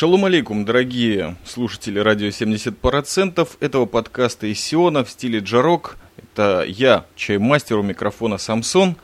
Шалом 0.00 0.24
алейкум, 0.24 0.64
дорогие 0.64 1.36
слушатели 1.44 1.98
радио 1.98 2.28
70% 2.28 3.46
этого 3.60 3.84
подкаста 3.84 4.46
из 4.46 4.58
Сиона 4.58 5.04
в 5.04 5.10
стиле 5.10 5.40
джарок. 5.40 5.98
Это 6.16 6.64
я, 6.66 7.04
чаймастер 7.16 7.76
у 7.76 7.82
микрофона 7.82 8.38
Самсон. 8.38 8.96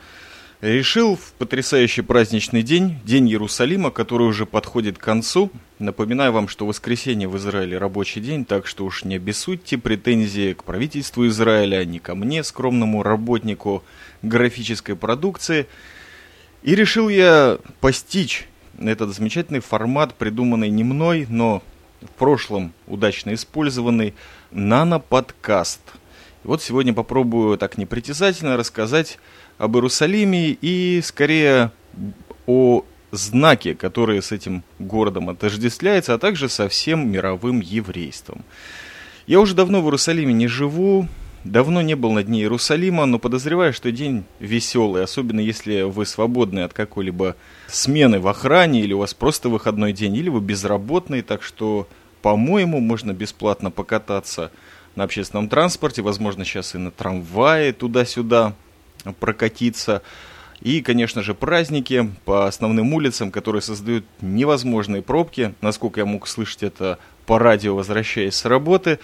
Решил 0.59 1.15
в 1.15 1.33
потрясающий 1.33 2.01
праздничный 2.01 2.63
день, 2.63 2.97
День 3.05 3.29
Иерусалима, 3.29 3.91
который 3.91 4.23
уже 4.27 4.47
подходит 4.47 4.97
к 4.97 5.03
концу. 5.03 5.51
Напоминаю 5.77 6.31
вам, 6.31 6.47
что 6.47 6.65
воскресенье 6.65 7.27
в 7.27 7.37
Израиле 7.37 7.77
рабочий 7.77 8.19
день, 8.19 8.43
так 8.43 8.65
что 8.65 8.83
уж 8.83 9.03
не 9.03 9.17
обессудьте 9.17 9.77
претензии 9.77 10.53
к 10.53 10.63
правительству 10.63 11.27
Израиля, 11.27 11.85
не 11.85 11.99
ко 11.99 12.15
мне, 12.15 12.43
скромному 12.43 13.03
работнику 13.03 13.83
графической 14.23 14.95
продукции. 14.95 15.67
И 16.63 16.73
решил 16.73 17.07
я 17.07 17.59
постичь 17.81 18.47
этот 18.79 19.15
замечательный 19.15 19.59
формат, 19.59 20.13
придуманный 20.13 20.69
не 20.69 20.83
мной, 20.83 21.25
но 21.29 21.63
в 22.01 22.09
прошлом 22.11 22.73
удачно 22.85 23.33
использованный 23.33 24.13
нано-подкаст. 24.51 25.81
вот 26.43 26.61
сегодня 26.61 26.93
попробую 26.93 27.57
так 27.57 27.77
непритязательно 27.77 28.57
рассказать 28.57 29.19
об 29.57 29.75
Иерусалиме 29.75 30.51
и 30.61 31.01
скорее 31.03 31.71
о 32.45 32.83
знаке, 33.11 33.73
которые 33.73 34.21
с 34.21 34.31
этим 34.31 34.63
городом 34.79 35.29
отождествляются, 35.29 36.13
а 36.13 36.19
также 36.19 36.49
со 36.49 36.69
всем 36.69 37.09
мировым 37.09 37.61
еврейством. 37.61 38.43
Я 39.25 39.39
уже 39.39 39.55
давно 39.55 39.81
в 39.81 39.85
Иерусалиме 39.85 40.33
не 40.33 40.47
живу, 40.47 41.07
Давно 41.51 41.81
не 41.81 41.95
был 41.95 42.11
на 42.11 42.23
дне 42.23 42.41
Иерусалима, 42.41 43.05
но 43.05 43.19
подозреваю, 43.19 43.71
что 43.71 43.89
день 43.89 44.25
веселый, 44.41 45.03
особенно 45.03 45.39
если 45.39 45.83
вы 45.83 46.05
свободны 46.05 46.59
от 46.59 46.73
какой-либо 46.73 47.37
смены 47.69 48.19
в 48.19 48.27
охране, 48.27 48.81
или 48.81 48.91
у 48.91 48.99
вас 48.99 49.13
просто 49.13 49.47
выходной 49.47 49.93
день, 49.93 50.13
или 50.15 50.27
вы 50.27 50.41
безработный, 50.41 51.21
так 51.21 51.43
что, 51.43 51.87
по-моему, 52.21 52.81
можно 52.81 53.13
бесплатно 53.13 53.71
покататься 53.71 54.51
на 54.95 55.05
общественном 55.05 55.47
транспорте, 55.47 56.01
возможно, 56.01 56.43
сейчас 56.43 56.75
и 56.75 56.79
на 56.79 56.91
трамвае 56.91 57.71
туда-сюда 57.71 58.53
прокатиться. 59.21 60.01
И, 60.59 60.81
конечно 60.81 61.21
же, 61.21 61.33
праздники 61.33 62.11
по 62.25 62.47
основным 62.47 62.93
улицам, 62.93 63.31
которые 63.31 63.61
создают 63.61 64.03
невозможные 64.19 65.01
пробки. 65.01 65.53
Насколько 65.61 66.01
я 66.01 66.05
мог 66.05 66.27
слышать 66.27 66.63
это 66.63 66.99
по 67.25 67.39
радио, 67.39 67.73
возвращаясь 67.73 68.35
с 68.35 68.43
работы. 68.43 68.99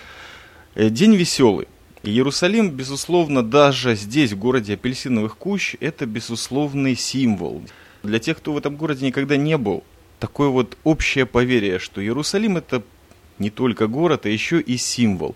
Э, 0.75 0.89
день 0.89 1.16
веселый. 1.16 1.67
Иерусалим, 2.06 2.70
безусловно, 2.70 3.44
даже 3.44 3.96
здесь, 3.96 4.34
в 4.34 4.38
городе 4.38 4.73
апельсиновых 4.73 5.38
кущ, 5.38 5.76
это 5.80 6.06
безусловный 6.06 6.98
символ. 6.98 7.64
Для 8.04 8.20
тех, 8.20 8.38
кто 8.38 8.52
в 8.52 8.58
этом 8.58 8.76
городе 8.76 9.06
никогда 9.06 9.38
не 9.38 9.58
был, 9.58 9.86
такое 10.20 10.50
вот 10.50 10.78
общее 10.84 11.26
поверье, 11.26 11.80
что 11.80 12.04
Иерусалим 12.04 12.58
это 12.58 12.84
не 13.40 13.50
только 13.50 13.88
город, 13.88 14.26
а 14.26 14.30
еще 14.30 14.59
и 14.59 14.76
символ. 14.76 15.34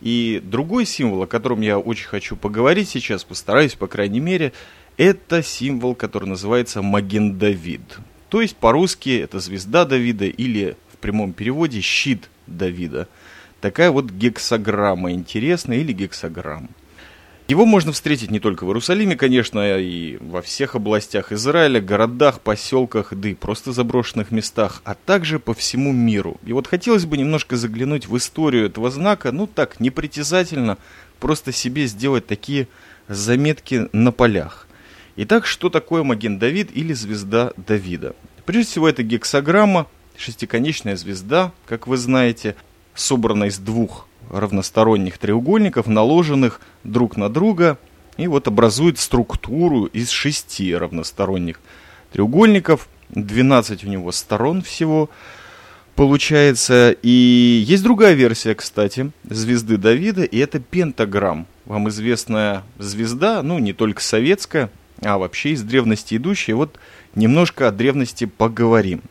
И 0.00 0.40
другой 0.42 0.86
символ, 0.86 1.22
о 1.22 1.26
котором 1.26 1.60
я 1.60 1.78
очень 1.78 2.06
хочу 2.06 2.34
поговорить 2.34 2.88
сейчас, 2.88 3.22
постараюсь, 3.22 3.74
по 3.74 3.86
крайней 3.86 4.20
мере, 4.20 4.54
это 4.96 5.42
символ, 5.42 5.94
который 5.94 6.30
называется 6.30 6.80
Маген 6.80 7.36
Давид. 7.38 7.98
То 8.30 8.40
есть 8.40 8.56
по-русски 8.56 9.20
это 9.20 9.38
звезда 9.38 9.84
Давида 9.84 10.24
или 10.24 10.78
в 10.94 10.96
прямом 10.96 11.34
переводе 11.34 11.82
щит 11.82 12.30
Давида– 12.46 13.06
Такая 13.60 13.90
вот 13.90 14.10
гексограмма 14.10 15.12
интересная 15.12 15.78
или 15.78 15.92
гексограмма. 15.92 16.68
Его 17.48 17.64
можно 17.64 17.92
встретить 17.92 18.32
не 18.32 18.40
только 18.40 18.64
в 18.64 18.68
Иерусалиме, 18.68 19.14
конечно, 19.14 19.78
и 19.78 20.16
во 20.20 20.42
всех 20.42 20.74
областях 20.74 21.30
Израиля, 21.30 21.80
городах, 21.80 22.40
поселках, 22.40 23.14
да 23.14 23.28
и 23.28 23.34
просто 23.34 23.70
заброшенных 23.70 24.32
местах, 24.32 24.82
а 24.84 24.96
также 24.96 25.38
по 25.38 25.54
всему 25.54 25.92
миру. 25.92 26.38
И 26.44 26.52
вот 26.52 26.66
хотелось 26.66 27.06
бы 27.06 27.16
немножко 27.16 27.56
заглянуть 27.56 28.08
в 28.08 28.16
историю 28.16 28.66
этого 28.66 28.90
знака, 28.90 29.30
ну 29.30 29.46
так, 29.46 29.78
непритязательно, 29.78 30.76
просто 31.20 31.52
себе 31.52 31.86
сделать 31.86 32.26
такие 32.26 32.66
заметки 33.06 33.88
на 33.92 34.10
полях. 34.10 34.66
Итак, 35.14 35.46
что 35.46 35.70
такое 35.70 36.02
Маген 36.02 36.40
Давид 36.40 36.70
или 36.74 36.92
звезда 36.92 37.52
Давида? 37.56 38.16
Прежде 38.44 38.72
всего, 38.72 38.88
это 38.88 39.04
гексограмма, 39.04 39.86
шестиконечная 40.16 40.96
звезда, 40.96 41.52
как 41.66 41.86
вы 41.86 41.96
знаете, 41.96 42.56
собрана 42.96 43.44
из 43.44 43.58
двух 43.58 44.06
равносторонних 44.30 45.18
треугольников, 45.18 45.86
наложенных 45.86 46.60
друг 46.82 47.16
на 47.16 47.28
друга, 47.28 47.78
и 48.16 48.26
вот 48.26 48.48
образует 48.48 48.98
структуру 48.98 49.84
из 49.84 50.10
шести 50.10 50.74
равносторонних 50.74 51.60
треугольников. 52.12 52.88
12 53.10 53.84
у 53.84 53.88
него 53.88 54.10
сторон 54.10 54.62
всего 54.62 55.10
получается. 55.94 56.96
И 57.02 57.64
есть 57.66 57.82
другая 57.82 58.14
версия, 58.14 58.54
кстати, 58.54 59.12
звезды 59.24 59.76
Давида, 59.76 60.24
и 60.24 60.38
это 60.38 60.58
пентаграмм. 60.58 61.46
Вам 61.64 61.88
известная 61.88 62.64
звезда, 62.78 63.42
ну, 63.42 63.58
не 63.58 63.72
только 63.72 64.02
советская, 64.02 64.70
а 65.02 65.18
вообще 65.18 65.50
из 65.50 65.62
древности 65.62 66.16
идущая. 66.16 66.54
Вот 66.54 66.78
немножко 67.14 67.68
о 67.68 67.72
древности 67.72 68.24
поговорим. 68.24 69.02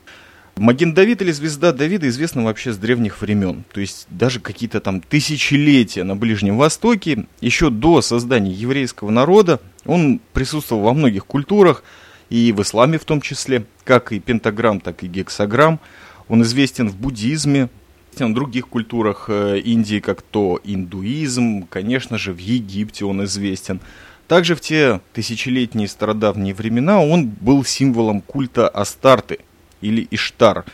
Маген 0.57 0.93
Давид 0.93 1.21
или 1.21 1.31
звезда 1.31 1.73
Давида 1.73 2.07
известна 2.07 2.45
вообще 2.45 2.71
с 2.71 2.77
древних 2.77 3.19
времен. 3.19 3.65
То 3.73 3.81
есть 3.81 4.07
даже 4.09 4.39
какие-то 4.39 4.79
там 4.79 5.01
тысячелетия 5.01 6.03
на 6.05 6.15
Ближнем 6.15 6.57
Востоке, 6.57 7.25
еще 7.41 7.69
до 7.69 8.01
создания 8.01 8.53
еврейского 8.53 9.09
народа, 9.11 9.59
он 9.85 10.21
присутствовал 10.31 10.83
во 10.83 10.93
многих 10.93 11.25
культурах, 11.25 11.83
и 12.29 12.53
в 12.53 12.61
исламе 12.61 12.97
в 12.97 13.03
том 13.03 13.19
числе, 13.19 13.65
как 13.83 14.13
и 14.13 14.19
пентаграмм, 14.19 14.79
так 14.79 15.03
и 15.03 15.07
гексаграмм. 15.07 15.81
Он 16.29 16.41
известен 16.43 16.89
в 16.89 16.95
буддизме, 16.95 17.69
в 18.17 18.33
других 18.33 18.69
культурах 18.69 19.25
э, 19.27 19.59
Индии, 19.59 19.99
как 19.99 20.21
то 20.21 20.61
индуизм, 20.63 21.67
конечно 21.69 22.17
же, 22.17 22.31
в 22.31 22.37
Египте 22.37 23.03
он 23.03 23.25
известен. 23.25 23.81
Также 24.29 24.55
в 24.55 24.61
те 24.61 25.01
тысячелетние 25.11 25.89
стародавние 25.89 26.53
времена 26.53 27.03
он 27.03 27.27
был 27.27 27.65
символом 27.65 28.21
культа 28.21 28.69
Астарты– 28.69 29.39
или 29.85 30.07
Иштар. 30.11 30.65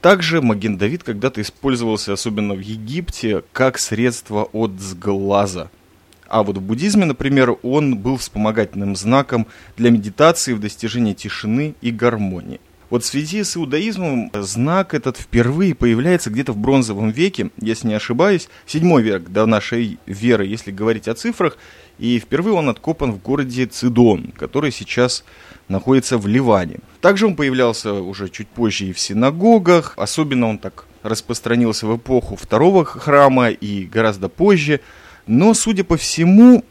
Также 0.00 0.42
Маген 0.42 0.78
Давид 0.78 1.04
когда-то 1.04 1.40
использовался, 1.40 2.12
особенно 2.12 2.54
в 2.54 2.60
Египте, 2.60 3.44
как 3.52 3.78
средство 3.78 4.48
от 4.52 4.80
сглаза. 4.80 5.70
А 6.26 6.42
вот 6.42 6.56
в 6.56 6.62
буддизме, 6.62 7.04
например, 7.04 7.56
он 7.62 7.96
был 7.96 8.16
вспомогательным 8.16 8.96
знаком 8.96 9.46
для 9.76 9.90
медитации 9.90 10.54
в 10.54 10.60
достижении 10.60 11.12
тишины 11.12 11.74
и 11.82 11.90
гармонии. 11.90 12.60
Вот 12.92 13.04
в 13.04 13.06
связи 13.06 13.42
с 13.42 13.56
иудаизмом 13.56 14.30
знак 14.34 14.92
этот 14.92 15.16
впервые 15.16 15.74
появляется 15.74 16.28
где-то 16.28 16.52
в 16.52 16.58
бронзовом 16.58 17.08
веке, 17.08 17.48
если 17.58 17.88
не 17.88 17.94
ошибаюсь, 17.94 18.50
седьмой 18.66 19.02
век 19.02 19.30
до 19.30 19.46
нашей 19.46 19.98
веры, 20.04 20.44
если 20.44 20.72
говорить 20.72 21.08
о 21.08 21.14
цифрах, 21.14 21.56
и 21.98 22.18
впервые 22.18 22.52
он 22.52 22.68
откопан 22.68 23.12
в 23.12 23.22
городе 23.22 23.64
Цидон, 23.64 24.34
который 24.36 24.70
сейчас 24.70 25.24
находится 25.68 26.18
в 26.18 26.26
Ливане. 26.26 26.80
Также 27.00 27.28
он 27.28 27.34
появлялся 27.34 27.94
уже 27.94 28.28
чуть 28.28 28.48
позже 28.48 28.84
и 28.84 28.92
в 28.92 29.00
синагогах, 29.00 29.94
особенно 29.96 30.50
он 30.50 30.58
так 30.58 30.84
распространился 31.02 31.86
в 31.86 31.96
эпоху 31.96 32.36
второго 32.36 32.84
храма 32.84 33.48
и 33.48 33.86
гораздо 33.86 34.28
позже. 34.28 34.80
Но, 35.26 35.54
судя 35.54 35.84
по 35.84 35.96
всему, 35.96 36.62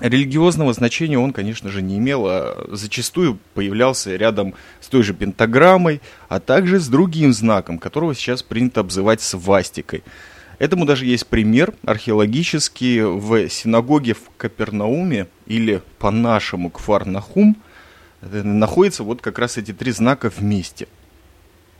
религиозного 0.00 0.72
значения 0.72 1.18
он, 1.18 1.32
конечно 1.32 1.70
же, 1.70 1.82
не 1.82 1.98
имел, 1.98 2.26
а 2.26 2.66
зачастую 2.70 3.38
появлялся 3.54 4.14
рядом 4.16 4.54
с 4.80 4.88
той 4.88 5.02
же 5.02 5.14
пентаграммой, 5.14 6.00
а 6.28 6.40
также 6.40 6.80
с 6.80 6.88
другим 6.88 7.32
знаком, 7.32 7.78
которого 7.78 8.14
сейчас 8.14 8.42
принято 8.42 8.80
обзывать 8.80 9.20
свастикой. 9.20 10.02
Этому 10.58 10.86
даже 10.86 11.04
есть 11.04 11.26
пример 11.26 11.74
археологический 11.84 13.02
в 13.02 13.48
синагоге 13.48 14.14
в 14.14 14.30
Капернауме 14.38 15.26
или 15.46 15.82
по-нашему 15.98 16.70
Кфар-Нахум 16.70 17.56
находятся 18.22 19.02
вот 19.02 19.20
как 19.20 19.38
раз 19.38 19.58
эти 19.58 19.72
три 19.72 19.92
знака 19.92 20.32
вместе. 20.34 20.88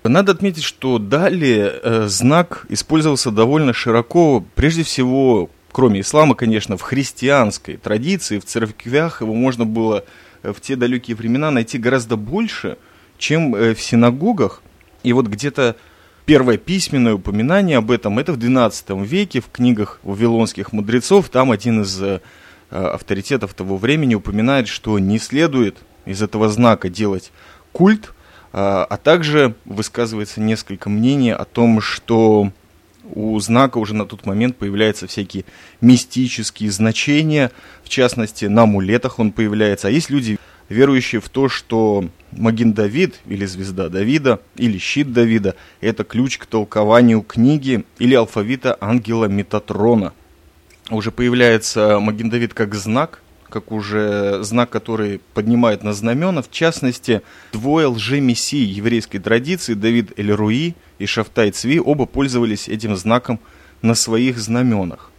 Надо 0.04 0.32
отметить, 0.32 0.62
что 0.62 0.98
далее 0.98 1.80
э, 1.82 2.06
знак 2.06 2.66
использовался 2.68 3.30
довольно 3.30 3.72
широко, 3.72 4.44
прежде 4.54 4.84
всего, 4.84 5.50
кроме 5.76 6.00
ислама, 6.00 6.34
конечно, 6.34 6.78
в 6.78 6.80
христианской 6.80 7.76
традиции, 7.76 8.38
в 8.38 8.46
церквях 8.46 9.20
его 9.20 9.34
можно 9.34 9.66
было 9.66 10.06
э, 10.42 10.54
в 10.54 10.58
те 10.62 10.74
далекие 10.74 11.14
времена 11.14 11.50
найти 11.50 11.76
гораздо 11.76 12.16
больше, 12.16 12.78
чем 13.18 13.54
э, 13.54 13.74
в 13.74 13.82
синагогах. 13.82 14.62
И 15.02 15.12
вот 15.12 15.26
где-то 15.26 15.76
первое 16.24 16.56
письменное 16.56 17.12
упоминание 17.12 17.76
об 17.76 17.90
этом, 17.90 18.18
это 18.18 18.32
в 18.32 18.38
XII 18.38 19.04
веке 19.04 19.42
в 19.42 19.50
книгах 19.50 20.00
вавилонских 20.02 20.72
мудрецов, 20.72 21.28
там 21.28 21.50
один 21.50 21.82
из 21.82 22.02
э, 22.02 22.20
авторитетов 22.70 23.52
того 23.52 23.76
времени 23.76 24.14
упоминает, 24.14 24.68
что 24.68 24.98
не 24.98 25.18
следует 25.18 25.76
из 26.06 26.22
этого 26.22 26.48
знака 26.48 26.88
делать 26.88 27.32
культ, 27.72 28.14
а, 28.54 28.86
а 28.88 28.96
также 28.96 29.54
высказывается 29.66 30.40
несколько 30.40 30.88
мнений 30.88 31.32
о 31.34 31.44
том, 31.44 31.82
что 31.82 32.50
у 33.14 33.38
знака 33.40 33.78
уже 33.78 33.94
на 33.94 34.06
тот 34.06 34.26
момент 34.26 34.56
появляются 34.56 35.06
всякие 35.06 35.44
мистические 35.80 36.70
значения, 36.70 37.50
в 37.82 37.88
частности, 37.88 38.46
на 38.46 38.62
амулетах 38.62 39.18
он 39.18 39.32
появляется. 39.32 39.88
А 39.88 39.90
есть 39.90 40.10
люди, 40.10 40.38
верующие 40.68 41.20
в 41.20 41.28
то, 41.28 41.48
что 41.48 42.08
Магин 42.32 42.72
Давид 42.72 43.20
или 43.26 43.46
звезда 43.46 43.88
Давида 43.88 44.40
или 44.56 44.78
щит 44.78 45.12
Давида– 45.12 45.54
это 45.80 46.04
ключ 46.04 46.38
к 46.38 46.46
толкованию 46.46 47.22
книги 47.22 47.84
или 47.98 48.14
алфавита 48.14 48.76
ангела 48.80 49.26
Метатрона. 49.26 50.12
Уже 50.90 51.10
появляется 51.10 51.98
Магин 52.00 52.30
Давид 52.30 52.54
как 52.54 52.74
знак, 52.74 53.22
как 53.48 53.72
уже 53.72 54.42
знак, 54.42 54.70
который 54.70 55.20
поднимает 55.34 55.82
на 55.82 55.92
знамена. 55.92 56.42
В 56.42 56.50
частности, 56.50 57.22
двое 57.52 57.86
лжемессий 57.86 58.64
еврейской 58.64 59.18
традиции, 59.18 59.74
Давид 59.74 60.18
Эль-Руи 60.18 60.74
и 60.98 61.06
Шафтай 61.06 61.50
Цви, 61.50 61.80
оба 61.80 62.06
пользовались 62.06 62.68
этим 62.68 62.96
знаком 62.96 63.40
на 63.82 63.94
своих 63.94 64.38
знаменах. 64.38 65.10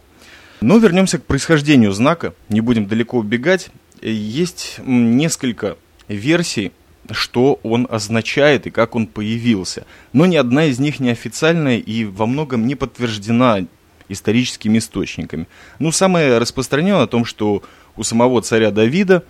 Но 0.60 0.78
вернемся 0.78 1.18
к 1.18 1.24
происхождению 1.24 1.92
знака, 1.92 2.34
не 2.48 2.60
будем 2.60 2.86
далеко 2.86 3.18
убегать. 3.18 3.70
Есть 4.02 4.80
несколько 4.84 5.76
версий, 6.08 6.72
что 7.10 7.60
он 7.62 7.86
означает 7.90 8.66
и 8.66 8.70
как 8.70 8.94
он 8.96 9.06
появился. 9.06 9.86
Но 10.12 10.26
ни 10.26 10.36
одна 10.36 10.66
из 10.66 10.78
них 10.78 11.00
не 11.00 11.10
официальная 11.10 11.78
и 11.78 12.04
во 12.04 12.26
многом 12.26 12.66
не 12.66 12.74
подтверждена 12.74 13.66
историческими 14.08 14.78
источниками. 14.78 15.46
Ну, 15.78 15.92
самое 15.92 16.38
распространенное 16.38 17.02
о 17.02 17.06
том, 17.06 17.24
что 17.24 17.62
у 17.98 18.04
самого 18.04 18.40
царя 18.40 18.70
Давида 18.70 19.24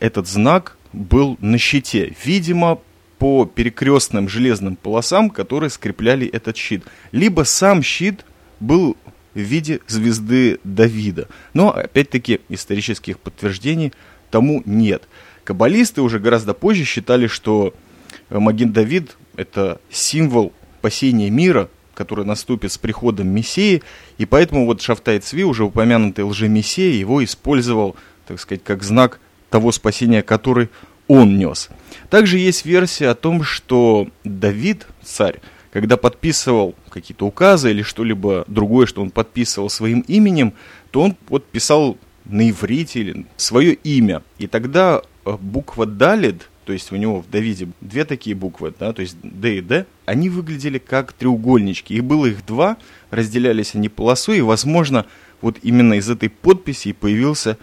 этот 0.00 0.26
знак 0.26 0.76
был 0.92 1.36
на 1.40 1.58
щите. 1.58 2.14
Видимо, 2.24 2.80
по 3.18 3.44
перекрестным 3.44 4.28
железным 4.28 4.76
полосам, 4.76 5.28
которые 5.28 5.70
скрепляли 5.70 6.26
этот 6.26 6.56
щит. 6.56 6.84
Либо 7.12 7.42
сам 7.42 7.82
щит 7.82 8.24
был 8.60 8.96
в 9.34 9.38
виде 9.38 9.80
звезды 9.86 10.58
Давида. 10.64 11.28
Но, 11.52 11.70
опять-таки, 11.70 12.40
исторических 12.48 13.18
подтверждений 13.18 13.92
тому 14.30 14.62
нет. 14.64 15.02
Каббалисты 15.44 16.00
уже 16.00 16.18
гораздо 16.18 16.54
позже 16.54 16.84
считали, 16.84 17.26
что 17.26 17.74
Маген 18.30 18.72
Давид– 18.72 19.16
это 19.36 19.80
символ 19.90 20.52
спасения 20.78 21.28
мира, 21.28 21.68
который 21.98 22.24
наступит 22.24 22.70
с 22.70 22.78
приходом 22.78 23.26
Мессии, 23.26 23.82
и 24.18 24.24
поэтому 24.24 24.66
вот 24.66 24.80
Шафтай 24.80 25.18
Цви, 25.18 25.42
уже 25.42 25.64
упомянутый 25.64 26.22
лжемессия, 26.22 26.92
его 26.92 27.24
использовал, 27.24 27.96
так 28.28 28.38
сказать, 28.38 28.62
как 28.62 28.84
знак 28.84 29.18
того 29.50 29.72
спасения, 29.72 30.22
который 30.22 30.68
он 31.08 31.36
нес. 31.38 31.70
Также 32.08 32.38
есть 32.38 32.64
версия 32.64 33.08
о 33.08 33.16
том, 33.16 33.42
что 33.42 34.06
Давид, 34.22 34.86
царь, 35.02 35.40
когда 35.72 35.96
подписывал 35.96 36.76
какие-то 36.88 37.26
указы 37.26 37.72
или 37.72 37.82
что-либо 37.82 38.44
другое, 38.46 38.86
что 38.86 39.02
он 39.02 39.10
подписывал 39.10 39.68
своим 39.68 40.02
именем, 40.02 40.52
то 40.92 41.02
он 41.02 41.16
вот 41.28 41.46
писал 41.46 41.98
на 42.26 42.48
иврите 42.48 43.00
или 43.00 43.26
свое 43.36 43.74
имя. 43.74 44.22
И 44.38 44.46
тогда 44.46 45.02
э, 45.24 45.36
буква 45.40 45.84
Далид, 45.84 46.48
то 46.64 46.72
есть 46.72 46.92
у 46.92 46.96
него 46.96 47.22
в 47.22 47.28
Давиде 47.28 47.70
две 47.80 48.04
такие 48.04 48.36
буквы, 48.36 48.72
да, 48.78 48.92
то 48.92 49.02
есть 49.02 49.16
Д 49.20 49.58
и 49.58 49.60
Д, 49.62 49.86
они 50.08 50.30
выглядели 50.30 50.78
как 50.78 51.12
треугольнички. 51.12 51.94
И 51.94 52.00
было 52.00 52.26
их 52.26 52.44
два, 52.46 52.76
разделялись 53.10 53.74
они 53.74 53.88
полосой, 53.88 54.38
и, 54.38 54.42
возможно, 54.42 55.06
вот 55.40 55.58
именно 55.62 55.94
из 55.94 56.08
этой 56.10 56.28
подписи 56.28 56.92
появился 56.92 57.58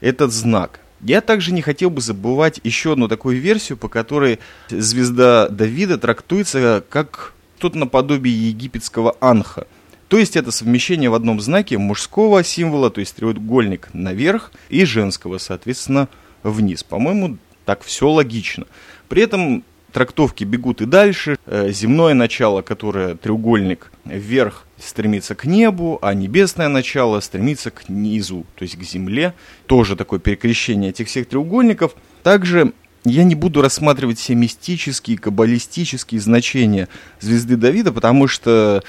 этот 0.00 0.32
знак. 0.32 0.80
Я 1.00 1.20
также 1.20 1.52
не 1.52 1.62
хотел 1.62 1.90
бы 1.90 2.00
забывать 2.00 2.60
еще 2.64 2.92
одну 2.92 3.08
такую 3.08 3.40
версию, 3.40 3.78
по 3.78 3.88
которой 3.88 4.38
звезда 4.68 5.48
Давида 5.48 5.98
трактуется 5.98 6.84
как 6.88 7.34
что-то 7.58 7.78
наподобие 7.78 8.48
египетского 8.48 9.16
анха. 9.20 9.66
То 10.08 10.18
есть 10.18 10.36
это 10.36 10.50
совмещение 10.50 11.10
в 11.10 11.14
одном 11.14 11.40
знаке 11.40 11.78
мужского 11.78 12.44
символа, 12.44 12.90
то 12.90 13.00
есть 13.00 13.16
треугольник 13.16 13.88
наверх, 13.92 14.52
и 14.68 14.84
женского, 14.84 15.38
соответственно, 15.38 16.08
вниз. 16.42 16.84
По-моему, 16.84 17.38
так 17.64 17.82
все 17.82 18.08
логично. 18.08 18.66
При 19.08 19.22
этом 19.22 19.64
трактовки 19.96 20.44
бегут 20.44 20.82
и 20.82 20.84
дальше. 20.84 21.38
Э, 21.46 21.70
земное 21.72 22.12
начало, 22.12 22.60
которое 22.60 23.14
треугольник 23.14 23.90
вверх, 24.04 24.66
стремится 24.76 25.34
к 25.34 25.46
небу, 25.46 25.98
а 26.02 26.12
небесное 26.12 26.68
начало 26.68 27.20
стремится 27.20 27.70
к 27.70 27.88
низу, 27.88 28.44
то 28.56 28.64
есть 28.64 28.76
к 28.76 28.82
земле. 28.82 29.32
Тоже 29.64 29.96
такое 29.96 30.20
перекрещение 30.20 30.90
этих 30.90 31.06
всех 31.06 31.28
треугольников. 31.28 31.96
Также 32.22 32.74
я 33.06 33.24
не 33.24 33.34
буду 33.34 33.62
рассматривать 33.62 34.18
все 34.18 34.34
мистические, 34.34 35.16
каббалистические 35.16 36.20
значения 36.20 36.88
звезды 37.18 37.56
Давида, 37.56 37.90
потому 37.90 38.28
что 38.28 38.84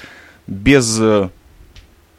без 0.46 0.98
э, 1.00 1.30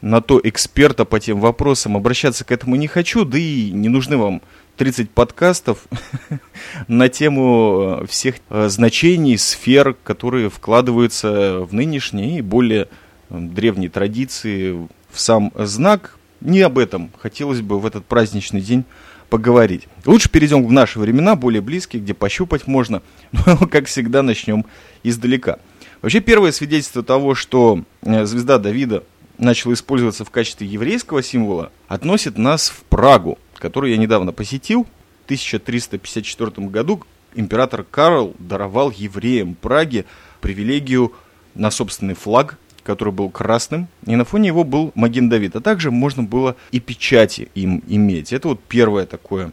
на 0.00 0.20
то 0.20 0.40
эксперта 0.42 1.04
по 1.04 1.20
тем 1.20 1.40
вопросам 1.40 1.96
обращаться 1.96 2.44
к 2.44 2.52
этому 2.52 2.76
не 2.76 2.86
хочу, 2.86 3.24
да 3.24 3.38
и 3.38 3.70
не 3.70 3.88
нужны 3.88 4.16
вам 4.16 4.42
30 4.76 5.10
подкастов 5.10 5.86
на 6.88 7.08
тему 7.08 8.00
э, 8.02 8.06
всех 8.06 8.36
э, 8.48 8.68
значений, 8.68 9.36
сфер, 9.36 9.94
которые 10.02 10.48
вкладываются 10.48 11.60
в 11.60 11.74
нынешние 11.74 12.38
и 12.38 12.42
более 12.42 12.88
древние 13.28 13.90
традиции 13.90 14.72
в 14.72 15.20
сам 15.20 15.52
знак. 15.54 16.16
Не 16.40 16.62
об 16.62 16.78
этом 16.78 17.10
хотелось 17.18 17.60
бы 17.60 17.78
в 17.78 17.84
этот 17.84 18.06
праздничный 18.06 18.62
день 18.62 18.84
поговорить. 19.28 19.86
Лучше 20.06 20.30
перейдем 20.30 20.66
в 20.66 20.72
наши 20.72 20.98
времена, 20.98 21.36
более 21.36 21.60
близкие, 21.60 22.02
где 22.02 22.14
пощупать 22.14 22.66
можно. 22.66 23.02
Но, 23.46 23.56
как 23.58 23.86
всегда, 23.86 24.22
начнем 24.22 24.64
издалека. 25.02 25.58
Вообще, 26.02 26.20
первое 26.20 26.52
свидетельство 26.52 27.02
того, 27.02 27.34
что 27.34 27.84
э, 28.02 28.24
звезда 28.24 28.58
Давида 28.58 29.04
начала 29.40 29.72
использоваться 29.72 30.24
в 30.24 30.30
качестве 30.30 30.66
еврейского 30.66 31.22
символа, 31.22 31.72
относит 31.88 32.38
нас 32.38 32.68
в 32.68 32.82
Прагу, 32.84 33.38
которую 33.56 33.90
я 33.90 33.96
недавно 33.96 34.32
посетил. 34.32 34.84
В 35.22 35.24
1354 35.26 36.66
году 36.68 37.02
император 37.34 37.84
Карл 37.84 38.34
даровал 38.38 38.90
евреям 38.90 39.54
Праге 39.54 40.04
привилегию 40.40 41.12
на 41.54 41.70
собственный 41.70 42.14
флаг 42.14 42.58
который 42.82 43.12
был 43.12 43.30
красным, 43.30 43.88
и 44.06 44.16
на 44.16 44.24
фоне 44.24 44.48
его 44.48 44.64
был 44.64 44.90
Маген 44.94 45.28
Давид. 45.28 45.54
А 45.54 45.60
также 45.60 45.90
можно 45.90 46.22
было 46.22 46.56
и 46.72 46.80
печати 46.80 47.48
им 47.54 47.82
иметь. 47.86 48.32
Это 48.32 48.48
вот 48.48 48.60
первое 48.60 49.06
такое 49.06 49.52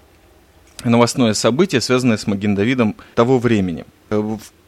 новостное 0.83 1.33
событие, 1.33 1.81
связанное 1.81 2.17
с 2.17 2.25
Маген 2.25 2.55
Давидом 2.55 2.95
того 3.15 3.37
времени. 3.37 3.85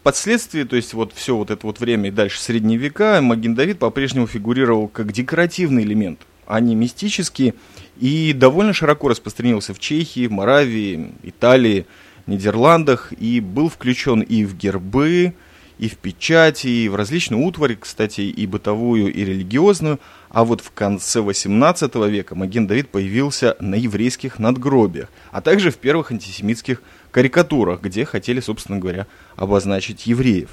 Впоследствии, 0.09 0.63
то 0.63 0.75
есть 0.75 0.95
вот 0.95 1.13
все 1.13 1.35
вот 1.35 1.51
это 1.51 1.67
вот 1.67 1.79
время 1.79 2.07
и 2.07 2.11
дальше 2.11 2.41
средние 2.41 2.79
века, 2.79 3.19
Маген 3.21 3.53
Давид 3.53 3.77
по-прежнему 3.77 4.25
фигурировал 4.25 4.87
как 4.87 5.11
декоративный 5.11 5.83
элемент, 5.83 6.21
а 6.47 6.59
не 6.59 6.73
мистический, 6.73 7.53
и 7.99 8.33
довольно 8.33 8.73
широко 8.73 9.09
распространился 9.09 9.75
в 9.75 9.77
Чехии, 9.77 10.25
в 10.25 10.31
Моравии, 10.31 11.13
Италии, 11.21 11.85
Нидерландах, 12.25 13.13
и 13.19 13.39
был 13.39 13.69
включен 13.69 14.21
и 14.21 14.45
в 14.45 14.57
гербы, 14.57 15.35
и 15.77 15.87
в 15.87 15.97
печати, 15.97 16.67
и 16.67 16.89
в 16.89 16.95
различную 16.95 17.43
утварь, 17.43 17.77
кстати, 17.79 18.21
и 18.21 18.47
бытовую, 18.47 19.13
и 19.13 19.23
религиозную. 19.23 19.99
А 20.29 20.43
вот 20.43 20.61
в 20.61 20.71
конце 20.71 21.21
18 21.21 21.93
века 22.07 22.33
Маген 22.33 22.65
Давид 22.65 22.89
появился 22.89 23.55
на 23.59 23.75
еврейских 23.75 24.39
надгробиях, 24.39 25.09
а 25.31 25.41
также 25.41 25.69
в 25.69 25.77
первых 25.77 26.11
антисемитских 26.11 26.81
карикатурах, 27.11 27.81
где 27.81 28.05
хотели, 28.05 28.39
собственно 28.39 28.79
говоря, 28.79 29.07
обозначить 29.35 30.07
евреев. 30.07 30.49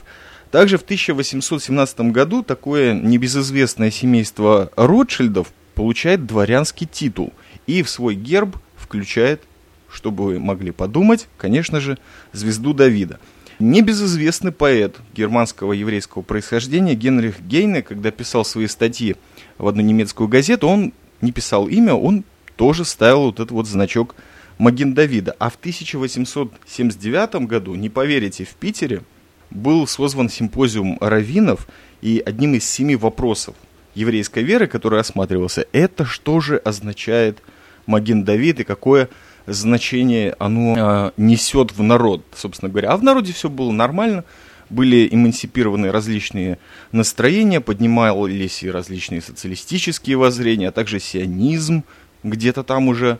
Также 0.51 0.79
в 0.79 0.83
1817 0.83 2.01
году 2.13 2.43
такое 2.43 2.95
небезызвестное 2.95 3.91
семейство 3.91 4.71
Ротшильдов 4.77 5.53
получает 5.75 6.27
дворянский 6.27 6.87
титул 6.91 7.33
и 7.67 7.83
в 7.83 7.91
свой 7.91 8.15
герб 8.15 8.57
включает, 8.77 9.43
чтобы 9.91 10.25
вы 10.25 10.39
могли 10.39 10.71
подумать, 10.71 11.29
конечно 11.37 11.81
же, 11.81 11.99
звезду 12.33 12.73
Давида– 12.73 13.19
Небезызвестный 13.59 14.53
поэт 14.53 14.97
германского 15.15 15.73
еврейского 15.73 16.21
происхождения 16.21 16.95
Генрих 16.95 17.41
Гейне, 17.41 17.81
когда 17.81 18.11
писал 18.11 18.45
свои 18.45 18.67
статьи 18.67 19.17
в 19.57 19.67
одну 19.67 19.81
немецкую 19.81 20.29
газету, 20.29 20.69
он 20.69 20.93
не 21.23 21.33
писал 21.33 21.67
имя, 21.67 21.95
он 21.95 22.25
тоже 22.57 22.85
ставил 22.85 23.23
вот 23.23 23.37
этот 23.37 23.53
вот 23.53 23.67
значок 23.67 24.15
Маген 24.59 24.95
Давида. 24.95 25.37
А 25.39 25.51
в 25.51 25.57
1879 25.57 27.47
году, 27.47 27.75
не 27.75 27.89
поверите, 27.89 28.45
в 28.45 28.55
Питере 28.55 29.03
был 29.51 29.87
созван 29.87 30.29
симпозиум 30.29 30.99
раввинов, 31.01 31.69
и 32.03 32.23
одним 32.25 32.55
из 32.55 32.69
семи 32.69 32.97
вопросов 32.97 33.55
еврейской 33.95 34.43
веры, 34.43 34.67
который 34.67 35.01
осматривался, 35.01 35.67
это 35.73 36.05
что 36.05 36.41
же 36.41 36.59
означает 36.59 37.43
Маген 37.87 38.25
Давид 38.25 38.61
и 38.61 38.65
какое 38.65 39.09
значение 39.47 40.35
оно 40.39 40.75
э, 40.77 41.11
несет 41.17 41.73
в 41.73 41.83
народ, 41.83 42.25
собственно 42.35 42.71
говоря. 42.71 42.91
А 42.91 42.97
в 42.97 43.03
народе 43.03 43.33
все 43.33 43.49
было 43.49 43.73
нормально, 43.73 44.25
были 44.71 45.09
эмансипированы 45.11 45.91
различные 45.93 46.59
настроения, 46.93 47.61
поднимались 47.61 48.63
и 48.63 48.71
различные 48.71 49.23
социалистические 49.23 50.17
воззрения, 50.17 50.69
а 50.69 50.73
также 50.73 50.99
сионизм 50.99 51.85
где-то 52.25 52.65
там 52.65 52.89
уже 52.89 53.19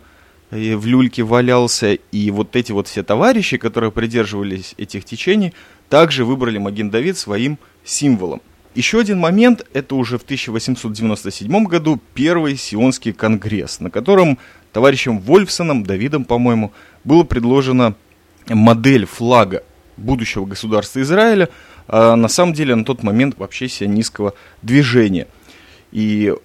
в 0.51 0.85
люльке 0.85 1.23
валялся. 1.23 1.93
И 1.93 2.31
вот 2.31 2.55
эти 2.55 2.71
вот 2.71 2.87
все 2.87 3.03
товарищи, 3.03 3.57
которые 3.57 3.91
придерживались 3.91 4.73
этих 4.77 5.05
течений, 5.05 5.53
также 5.89 6.25
выбрали 6.25 6.57
Маген 6.57 6.89
Давид 6.89 7.17
своим 7.17 7.57
символом. 7.83 8.41
Еще 8.75 8.99
один 8.99 9.19
момент, 9.19 9.65
это 9.73 9.95
уже 9.95 10.19
в 10.19 10.23
1897 10.23 11.63
году 11.65 11.99
первый 12.13 12.55
Сионский 12.57 13.11
конгресс, 13.11 13.79
на 13.79 13.89
котором 13.89 14.37
товарищем 14.71 15.19
Вольфсоном, 15.19 15.83
Давидом, 15.83 16.25
по-моему, 16.25 16.71
было 17.03 17.23
предложено 17.23 17.95
модель 18.47 19.05
флага 19.05 19.63
будущего 19.97 20.45
государства 20.45 21.01
Израиля, 21.01 21.49
а 21.87 22.15
на 22.15 22.27
самом 22.27 22.53
деле 22.53 22.75
на 22.75 22.85
тот 22.85 23.01
момент 23.01 23.37
вообще 23.39 23.67
сионистского 23.67 24.33
движения. 24.61 25.27
И 25.91 26.35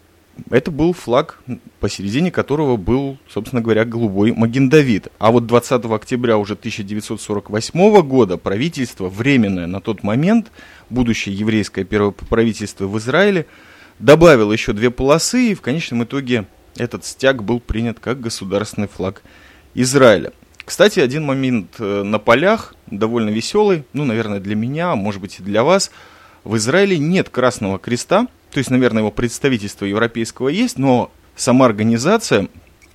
это 0.51 0.71
был 0.71 0.93
флаг, 0.93 1.39
посередине 1.81 2.31
которого 2.31 2.77
был, 2.77 3.19
собственно 3.29 3.63
говоря, 3.63 3.85
голубой 3.85 4.33
Магендавид. 4.33 5.09
А 5.19 5.31
вот 5.31 5.47
20 5.47 5.85
октября 5.87 6.39
уже 6.39 6.55
1948 6.55 8.01
года 8.03 8.37
правительство, 8.37 9.09
временное 9.09 9.67
на 9.67 9.81
тот 9.81 10.03
момент, 10.03 10.51
будущее 10.91 11.35
еврейское 11.35 11.85
первое 11.85 12.13
правительство 12.13 12.87
в 12.87 12.99
Израиле, 12.99 13.47
добавило 13.99 14.53
еще 14.53 14.73
две 14.73 14.91
полосы, 14.91 15.53
и 15.53 15.55
в 15.55 15.61
конечном 15.61 16.05
итоге 16.05 16.47
этот 16.77 17.05
стяг 17.05 17.43
был 17.43 17.61
принят 17.61 18.01
как 18.01 18.21
государственный 18.21 18.89
флаг 18.89 19.23
Израиля. 19.75 20.33
Кстати, 20.65 21.01
один 21.01 21.25
момент 21.25 21.77
э, 21.79 22.03
на 22.03 22.19
полях, 22.19 22.75
довольно 22.87 23.31
веселый, 23.31 23.85
ну, 23.93 24.05
наверное, 24.05 24.41
для 24.41 24.55
меня, 24.55 24.93
а 24.93 24.97
может 24.97 25.21
быть 25.21 25.41
и 25.41 25.43
для 25.43 25.65
вас. 25.65 25.91
В 26.45 26.57
Израиле 26.57 26.99
нет 26.99 27.29
Красного 27.29 27.79
Креста, 27.79 28.29
то 28.53 28.59
есть, 28.59 28.71
наверное, 28.71 29.01
его 29.01 29.11
представительство 29.11 29.87
европейского 29.87 30.49
есть, 30.49 30.79
но 30.79 31.11
сама 31.35 31.65
организация 31.65 32.49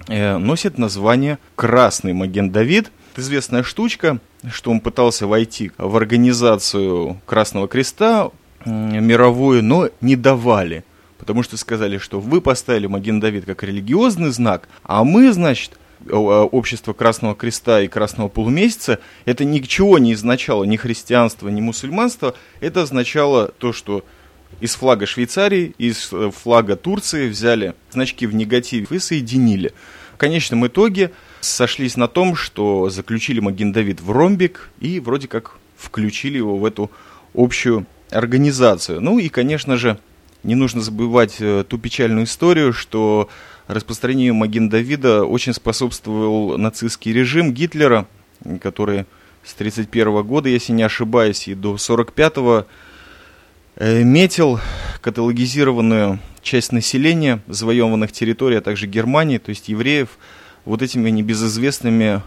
э, 0.08 0.38
носит 0.38 0.78
название 0.78 1.40
Красный 1.56 2.14
Маген 2.14 2.52
Давид. 2.52 2.92
Это 3.14 3.22
известная 3.22 3.64
штучка, 3.64 4.20
что 4.52 4.70
он 4.70 4.80
пытался 4.80 5.26
войти 5.26 5.72
в 5.80 5.98
организацию 5.98 7.20
Красного 7.26 7.68
Креста 7.68 8.30
мировую, 8.66 9.64
но 9.64 9.90
не 10.00 10.16
давали. 10.16 10.84
Потому 11.18 11.42
что 11.42 11.58
сказали, 11.58 11.98
что 11.98 12.20
вы 12.20 12.40
поставили 12.40 12.86
Маген 12.86 13.20
Давид 13.20 13.46
как 13.46 13.64
религиозный 13.64 14.30
знак, 14.30 14.70
а 14.84 15.04
мы, 15.04 15.34
значит, 15.34 15.80
общество 16.12 16.94
Красного 16.94 17.34
Креста 17.34 17.82
и 17.82 17.88
Красного 17.88 18.28
Полумесяца, 18.28 19.00
это 19.26 19.44
ничего 19.44 19.98
не 19.98 20.14
означало, 20.14 20.64
ни 20.66 20.76
христианство, 20.76 21.50
ни 21.50 21.62
мусульманство, 21.62 22.36
это 22.60 22.84
означало 22.84 23.48
то, 23.48 23.74
что 23.74 24.04
из 24.60 24.75
флага 24.75 25.06
Швейцарии, 25.06 25.74
из 25.77 26.10
э, 26.12 26.32
флага 26.32 26.75
Турции 26.75 27.30
взяли 27.30 27.75
значки 27.92 28.25
в 28.25 28.34
негатив 28.34 28.92
и 28.92 29.00
соединили. 29.00 29.74
В 30.13 30.18
конечном 30.18 30.66
итоге 30.66 31.12
сошлись 31.42 31.96
на 31.96 32.08
том, 32.08 32.36
что 32.36 32.89
заключили 32.89 33.39
Маген 33.39 33.72
Давид 33.72 34.01
в 34.01 34.12
ромбик 34.12 34.70
и 34.80 35.00
вроде 35.00 35.27
как 35.27 35.58
включили 35.77 36.38
его 36.38 36.58
в 36.58 36.66
эту 36.66 36.89
общую 37.36 37.86
организацию. 38.10 39.00
Ну 39.00 39.20
и, 39.20 39.30
конечно 39.30 39.77
же, 39.77 40.00
не 40.44 40.56
нужно 40.56 40.82
забывать 40.82 41.38
э, 41.39 41.63
ту 41.68 41.77
печальную 41.77 42.25
историю, 42.25 42.74
что 42.74 43.30
распространению 43.68 44.34
Маген 44.34 44.70
Давида 44.70 45.24
очень 45.25 45.54
способствовал 45.54 46.58
нацистский 46.58 47.13
режим 47.13 47.54
Гитлера, 47.54 48.08
который 48.62 49.06
с 49.44 49.54
1931 49.54 50.24
года, 50.24 50.50
если 50.50 50.74
не 50.74 50.84
ошибаюсь, 50.84 51.48
и 51.48 51.54
до 51.54 51.75
1945 51.75 52.34
э, 52.38 52.63
метил 53.79 54.60
каталогизированную 55.01 56.19
часть 56.41 56.72
населения 56.72 57.41
завоеванных 57.48 58.12
территорий, 58.12 58.57
а 58.57 58.62
также 58.62 58.88
Германии, 58.88 59.38
то 59.38 59.50
есть 59.50 59.69
евреев, 59.69 60.17
вот 60.65 60.81
этими 60.81 61.10
небезызвестными 61.10 62.22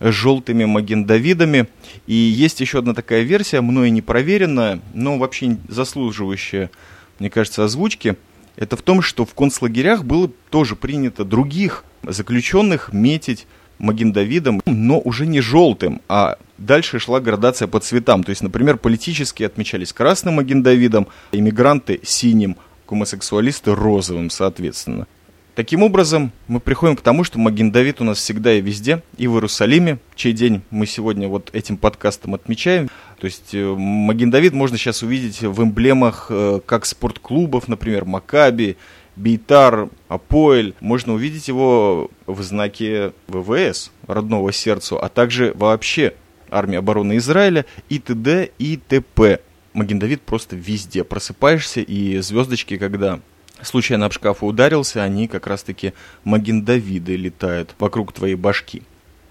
желтыми 0.00 0.64
Маген-Давидами. 0.64 1.68
И 2.06 2.14
есть 2.14 2.60
еще 2.60 2.80
одна 2.80 2.94
такая 2.94 3.22
версия, 3.22 3.60
мною 3.60 3.92
не 3.92 4.02
проверенная, 4.02 4.80
но 4.94 5.18
вообще 5.18 5.56
заслуживающая, 5.68 6.70
мне 7.18 7.30
кажется, 7.30 7.64
озвучки– 7.64 8.16
это 8.56 8.76
в 8.76 8.82
том, 8.82 9.02
что 9.02 9.24
в 9.24 9.34
концлагерях 9.34 10.04
было 10.04 10.30
тоже 10.50 10.76
принято 10.76 11.24
других 11.24 11.84
заключенных 12.02 12.92
метить 12.92 13.46
Магендавидом, 13.78 14.62
но 14.64 14.98
уже 15.00 15.26
не 15.26 15.40
желтым, 15.42 16.00
а 16.08 16.38
дальше 16.58 16.98
шла 16.98 17.20
градация 17.20 17.68
по 17.68 17.80
цветам. 17.80 18.24
То 18.24 18.30
есть, 18.30 18.42
например, 18.42 18.76
политически 18.76 19.42
отмечались 19.42 19.92
красным 19.92 20.34
Магендавидом, 20.34 21.08
иммигранты 21.32 22.00
синим, 22.02 22.56
гомосексуалисты 22.88 23.74
розовым, 23.74 24.30
соответственно. 24.30 25.06
Таким 25.56 25.82
образом, 25.82 26.32
мы 26.48 26.60
приходим 26.60 26.96
к 26.96 27.00
тому, 27.00 27.24
что 27.24 27.38
Маген 27.38 27.70
Давид 27.70 28.02
у 28.02 28.04
нас 28.04 28.18
всегда 28.18 28.52
и 28.52 28.60
везде, 28.60 29.02
и 29.16 29.26
в 29.26 29.36
Иерусалиме, 29.36 29.98
чей 30.14 30.34
день 30.34 30.60
мы 30.68 30.84
сегодня 30.84 31.28
вот 31.28 31.48
этим 31.54 31.78
подкастом 31.78 32.34
отмечаем. 32.34 32.90
То 33.18 33.24
есть 33.24 33.54
э, 33.54 33.74
Маген 33.74 34.30
Давид 34.30 34.52
можно 34.52 34.76
сейчас 34.76 35.02
увидеть 35.02 35.40
в 35.40 35.62
эмблемах 35.62 36.26
э, 36.28 36.60
как 36.66 36.84
спортклубов, 36.84 37.68
например, 37.68 38.04
Макаби, 38.04 38.76
Бейтар, 39.16 39.88
Апоэль. 40.08 40.74
Можно 40.80 41.14
увидеть 41.14 41.48
его 41.48 42.10
в 42.26 42.42
знаке 42.42 43.14
ВВС, 43.26 43.92
родного 44.06 44.52
сердцу, 44.52 45.02
а 45.02 45.08
также 45.08 45.54
вообще 45.54 46.12
армии 46.50 46.76
обороны 46.76 47.16
Израиля 47.16 47.64
и 47.88 47.98
т.д. 47.98 48.50
и 48.58 48.76
т.п. 48.76 49.40
Маген 49.72 49.98
Давид 49.98 50.22
просто 50.22 50.56
везде. 50.56 51.04
Просыпаешься, 51.04 51.80
и 51.80 52.18
звездочки, 52.18 52.78
когда 52.78 53.20
случайно 53.62 54.06
об 54.06 54.12
шкафу 54.12 54.46
ударился, 54.46 55.02
они 55.02 55.28
как 55.28 55.46
раз-таки 55.46 55.92
магендавиды 56.24 57.16
летают 57.16 57.74
вокруг 57.78 58.12
твоей 58.12 58.36
башки. 58.36 58.82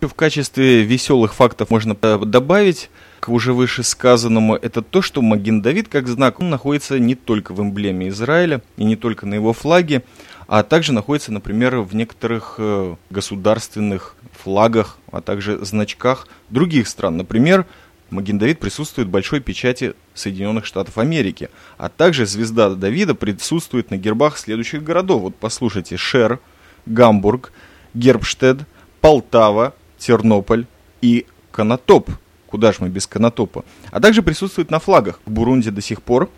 В 0.01 0.13
качестве 0.13 0.83
веселых 0.83 1.33
фактов 1.33 1.69
можно 1.71 1.95
добавить 1.95 2.89
к 3.19 3.29
уже 3.29 3.53
выше 3.53 3.81
сказанному, 3.81 4.55
это 4.55 4.83
то, 4.83 5.01
что 5.01 5.23
Маген 5.23 5.61
Давид 5.61 5.87
как 5.87 6.07
знак, 6.07 6.39
он 6.39 6.51
находится 6.51 6.99
не 6.99 7.15
только 7.15 7.53
в 7.53 7.61
эмблеме 7.61 8.09
Израиля 8.09 8.61
и 8.77 8.83
не 8.83 8.95
только 8.95 9.25
на 9.25 9.33
его 9.33 9.51
флаге, 9.51 10.03
а 10.47 10.63
также 10.63 10.93
находится, 10.93 11.31
например, 11.31 11.77
в 11.77 11.95
некоторых 11.95 12.55
э, 12.57 12.95
государственных 13.09 14.15
флагах, 14.31 14.97
а 15.11 15.21
также 15.21 15.63
значках 15.65 16.27
других 16.49 16.87
стран. 16.87 17.17
Например, 17.17 17.65
Маген 18.09 18.37
Давид 18.37 18.59
присутствует 18.59 19.07
в 19.07 19.11
большой 19.11 19.39
печати 19.39 19.93
Соединенных 20.13 20.65
Штатов 20.65 20.97
Америки. 20.97 21.49
А 21.77 21.89
также 21.89 22.25
звезда 22.25 22.69
Давида 22.69 23.15
присутствует 23.15 23.89
на 23.91 23.97
гербах 23.97 24.37
следующих 24.37 24.83
городов. 24.83 25.21
Вот 25.21 25.35
послушайте, 25.35 25.97
Шер, 25.97 26.39
Гамбург, 26.85 27.51
Гербштед, 27.93 28.59
Полтава, 29.01 29.73
Тернополь 29.97 30.65
и 31.01 31.25
Конотоп. 31.51 32.09
Куда 32.47 32.71
же 32.71 32.77
мы 32.81 32.89
без 32.89 33.07
Конотопа? 33.07 33.65
А 33.91 33.99
также 33.99 34.21
присутствует 34.21 34.69
на 34.69 34.79
флагах. 34.79 35.19
В 35.25 35.31
Бурунди 35.31 35.71
до 35.71 35.81
сих 35.81 36.01
пор. 36.03 36.29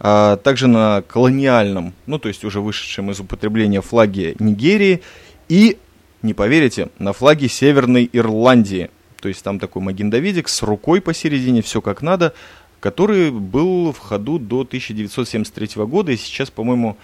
А 0.00 0.36
также 0.36 0.66
на 0.66 1.02
колониальном, 1.02 1.94
ну 2.06 2.18
то 2.18 2.28
есть 2.28 2.44
уже 2.44 2.60
вышедшем 2.60 3.10
из 3.10 3.20
употребления 3.20 3.80
флаге 3.80 4.34
Нигерии. 4.38 5.02
И, 5.48 5.78
не 6.22 6.34
поверите, 6.34 6.88
на 6.98 7.12
флаге 7.12 7.48
Северной 7.48 8.08
Ирландии– 8.12 8.90
то 9.24 9.28
есть 9.28 9.42
там 9.42 9.58
такой 9.58 9.80
Магин 9.80 10.12
с 10.46 10.62
рукой 10.62 11.00
посередине, 11.00 11.62
все 11.62 11.80
как 11.80 12.02
надо, 12.02 12.34
который 12.78 13.30
был 13.30 13.90
в 13.90 13.98
ходу 13.98 14.38
до 14.38 14.60
1973 14.60 15.82
года, 15.86 16.12
и 16.12 16.18
сейчас, 16.18 16.50
по-моему, 16.50 16.98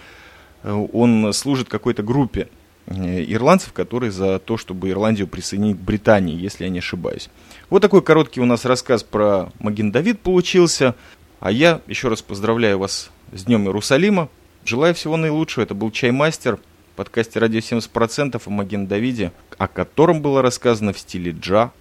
э, 0.61 0.71
он 0.93 1.33
служит 1.33 1.67
какой-то 1.67 2.03
группе 2.03 2.47
э, 2.85 3.23
ирландцев, 3.23 3.73
которые 3.73 4.11
за 4.11 4.37
то, 4.37 4.57
чтобы 4.57 4.91
Ирландию 4.91 5.25
присоединить 5.25 5.77
к 5.77 5.79
Британии, 5.79 6.39
если 6.39 6.65
я 6.65 6.69
не 6.69 6.77
ошибаюсь. 6.77 7.31
Вот 7.71 7.81
такой 7.81 8.03
короткий 8.03 8.39
у 8.39 8.45
нас 8.45 8.65
рассказ 8.65 9.01
про 9.01 9.51
Маген 9.57 9.91
Давид 9.91 10.19
получился. 10.19 10.93
А 11.41 11.51
я 11.51 11.81
еще 11.87 12.07
раз 12.07 12.21
поздравляю 12.21 12.77
вас 12.77 13.09
с 13.33 13.45
Днем 13.45 13.65
Иерусалима. 13.65 14.29
Желаю 14.63 14.93
всего 14.93 15.17
наилучшего. 15.17 15.63
Это 15.63 15.73
был 15.73 15.89
Чаймастер, 15.89 16.59
подкасте 16.95 17.39
«Радио 17.39 17.57
70%» 17.61 18.39
о 18.45 18.49
Маген 18.51 18.85
Давиде, 18.85 19.31
о 19.57 19.67
котором 19.67 20.21
было 20.21 20.43
рассказано 20.43 20.93
в 20.93 20.99
стиле 20.99 21.31
джа 21.31 21.71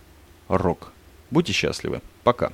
рок. 0.48 0.92
Будьте 1.30 1.52
счастливы. 1.52 2.00
Пока. 2.24 2.52